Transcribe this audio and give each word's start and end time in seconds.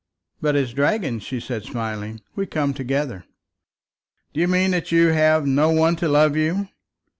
"But 0.41 0.55
as 0.55 0.73
dragons," 0.73 1.21
she 1.21 1.39
said, 1.39 1.63
smiling, 1.63 2.21
"we 2.35 2.47
come 2.47 2.73
together." 2.73 3.23
"Do 4.33 4.39
you 4.41 4.47
mean 4.47 4.71
that 4.71 4.91
you 4.91 5.09
have 5.09 5.45
no 5.45 5.69
one 5.69 5.95
to 5.97 6.09
love 6.09 6.35
you?" 6.35 6.69